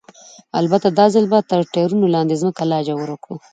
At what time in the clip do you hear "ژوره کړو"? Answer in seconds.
2.87-3.35